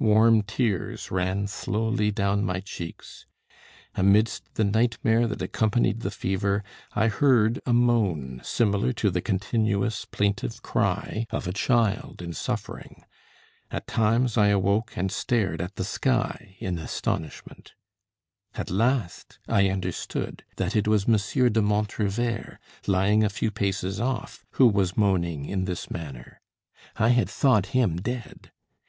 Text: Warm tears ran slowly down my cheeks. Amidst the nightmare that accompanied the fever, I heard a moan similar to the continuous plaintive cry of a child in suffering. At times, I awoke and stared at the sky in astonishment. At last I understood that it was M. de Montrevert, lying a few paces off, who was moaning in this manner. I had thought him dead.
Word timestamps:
Warm 0.00 0.42
tears 0.42 1.12
ran 1.12 1.46
slowly 1.46 2.10
down 2.10 2.42
my 2.44 2.58
cheeks. 2.58 3.24
Amidst 3.94 4.52
the 4.54 4.64
nightmare 4.64 5.28
that 5.28 5.40
accompanied 5.40 6.00
the 6.00 6.10
fever, 6.10 6.64
I 6.94 7.06
heard 7.06 7.60
a 7.64 7.72
moan 7.72 8.40
similar 8.42 8.92
to 8.94 9.12
the 9.12 9.20
continuous 9.20 10.04
plaintive 10.04 10.60
cry 10.60 11.24
of 11.30 11.46
a 11.46 11.52
child 11.52 12.20
in 12.20 12.32
suffering. 12.32 13.04
At 13.70 13.86
times, 13.86 14.36
I 14.36 14.48
awoke 14.48 14.96
and 14.98 15.12
stared 15.12 15.60
at 15.60 15.76
the 15.76 15.84
sky 15.84 16.56
in 16.58 16.78
astonishment. 16.80 17.74
At 18.56 18.72
last 18.72 19.38
I 19.46 19.68
understood 19.70 20.42
that 20.56 20.74
it 20.74 20.88
was 20.88 21.04
M. 21.06 21.12
de 21.52 21.60
Montrevert, 21.62 22.58
lying 22.88 23.22
a 23.22 23.28
few 23.30 23.52
paces 23.52 24.00
off, 24.00 24.44
who 24.54 24.66
was 24.66 24.96
moaning 24.96 25.44
in 25.44 25.64
this 25.64 25.88
manner. 25.92 26.40
I 26.96 27.10
had 27.10 27.30
thought 27.30 27.66
him 27.66 27.98
dead. 27.98 28.50